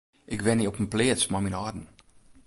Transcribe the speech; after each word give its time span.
Ik 0.25 0.41
wenje 0.41 0.67
op 0.67 0.77
in 0.81 0.91
pleats 0.93 1.25
mei 1.31 1.41
myn 1.43 1.57
âlden. 1.63 1.85